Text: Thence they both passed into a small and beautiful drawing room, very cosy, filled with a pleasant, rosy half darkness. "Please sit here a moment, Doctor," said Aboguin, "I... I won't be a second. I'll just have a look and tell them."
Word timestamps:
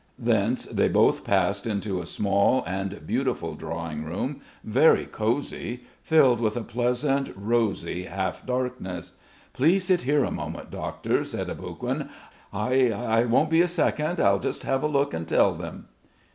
Thence 0.17 0.65
they 0.65 0.87
both 0.87 1.23
passed 1.23 1.67
into 1.67 2.01
a 2.01 2.07
small 2.07 2.63
and 2.65 3.05
beautiful 3.05 3.53
drawing 3.53 4.03
room, 4.03 4.41
very 4.63 5.05
cosy, 5.05 5.81
filled 6.01 6.39
with 6.39 6.57
a 6.57 6.63
pleasant, 6.63 7.29
rosy 7.35 8.05
half 8.05 8.43
darkness. 8.43 9.11
"Please 9.53 9.83
sit 9.83 10.01
here 10.01 10.23
a 10.23 10.31
moment, 10.31 10.71
Doctor," 10.71 11.23
said 11.23 11.51
Aboguin, 11.51 12.09
"I... 12.51 12.91
I 12.91 13.25
won't 13.25 13.51
be 13.51 13.61
a 13.61 13.67
second. 13.67 14.19
I'll 14.19 14.39
just 14.39 14.63
have 14.63 14.81
a 14.81 14.87
look 14.87 15.13
and 15.13 15.27
tell 15.27 15.53
them." 15.53 15.85